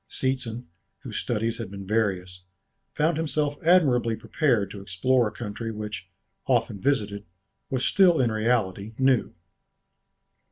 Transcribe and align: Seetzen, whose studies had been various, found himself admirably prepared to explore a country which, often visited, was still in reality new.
Seetzen, 0.09 0.65
whose 1.01 1.17
studies 1.17 1.59
had 1.59 1.69
been 1.69 1.85
various, 1.85 2.43
found 2.95 3.17
himself 3.17 3.61
admirably 3.63 4.15
prepared 4.15 4.71
to 4.71 4.81
explore 4.81 5.27
a 5.27 5.31
country 5.31 5.71
which, 5.71 6.09
often 6.47 6.81
visited, 6.81 7.23
was 7.69 7.85
still 7.85 8.19
in 8.19 8.31
reality 8.31 8.93
new. 8.97 9.35